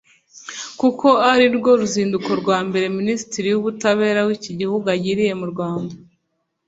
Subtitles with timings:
[0.79, 5.93] kuko ari rwo ruzinduko rwa mbere minisitiri w’ubutabera w’iki gihugu agiriye mu Rwanda